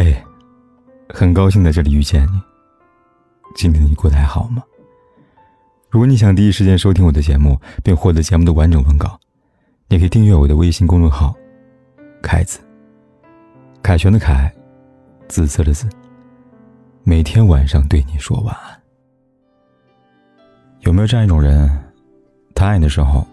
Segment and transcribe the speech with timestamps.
[0.00, 0.16] 嘿，
[1.08, 2.40] 很高兴在这里遇见你。
[3.56, 4.62] 今天你过得还好吗？
[5.90, 9.18] 如果你想第一时间收听我的节目，并获得节目的完整文稿，
[9.88, 11.34] 你可以订阅我的微信公众号
[12.22, 12.60] “凯子”。
[13.82, 14.48] 凯旋的凯，
[15.26, 15.88] 紫色的紫。
[17.02, 18.80] 每天晚上对你说晚安。
[20.82, 21.68] 有没有这样一种人？
[22.54, 23.26] 他爱你的时候，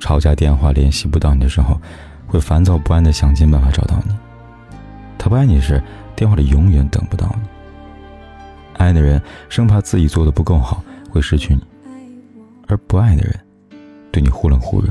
[0.00, 1.78] 吵架电话联系不到你的时候，
[2.26, 4.16] 会烦躁不安的想尽办法找到你。
[5.18, 5.82] 他不爱你时，
[6.14, 7.48] 电话里永远等不到你。
[8.74, 11.60] 爱的人生怕自己做的不够好会失去你，
[12.68, 13.38] 而不爱的人，
[14.12, 14.88] 对你忽冷忽热，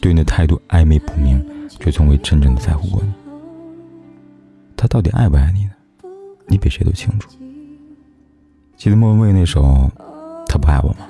[0.00, 1.40] 对你的态度暧昧不明，
[1.78, 3.12] 却从未真正的在乎过你。
[4.76, 5.70] 他到底爱不爱你呢？
[6.48, 7.30] 你比谁都清楚。
[8.76, 9.62] 记得莫文蔚那首
[10.46, 11.06] 《他不爱我》吗？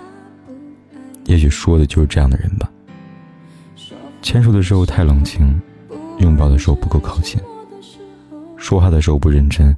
[1.24, 2.70] 也许说的就是这样的人吧。
[4.22, 5.60] 牵手的时候太冷清，
[6.18, 7.40] 拥抱的时候不够靠近。
[8.56, 9.76] 说话的时候不认真，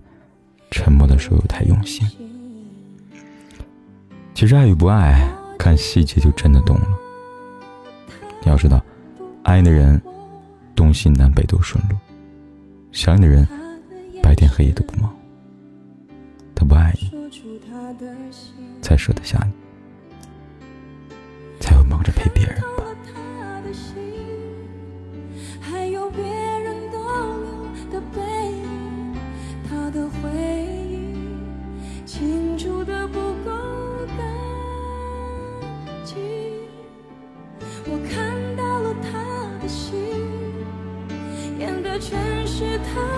[0.71, 2.09] 沉默的时候又太用心。
[4.35, 6.87] 其实爱与不爱，看细节就真的懂了。
[8.43, 8.81] 你要知道，
[9.43, 10.01] 爱你的人，
[10.77, 11.97] 东西南北都顺路；
[12.93, 13.47] 想你的人，
[14.23, 15.13] 白天黑夜都不忙。
[16.55, 17.11] 他不爱你，
[18.81, 19.53] 才舍得下你，
[37.91, 39.19] 我看到了他
[39.63, 39.99] 的心
[41.59, 43.18] 演的全是他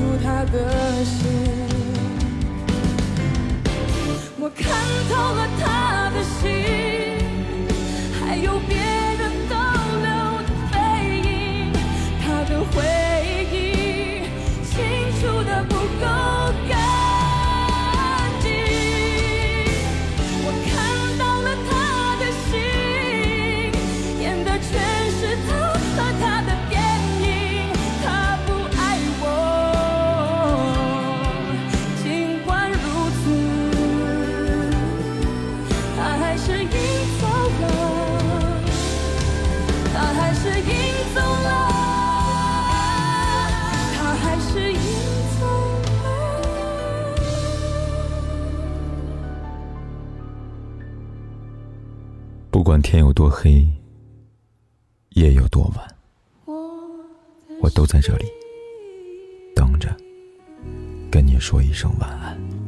[0.00, 1.28] 出他的心，
[4.38, 4.64] 我看
[5.10, 5.79] 透了他
[36.20, 36.68] 还是赢
[37.18, 37.64] 走了，
[39.94, 40.70] 他还是赢
[41.14, 41.50] 走了
[52.50, 53.66] 不管天有多黑，
[55.10, 55.78] 夜有多晚，
[57.62, 58.26] 我都在这里
[59.56, 59.88] 等着，
[61.10, 62.59] 跟你说一声晚安。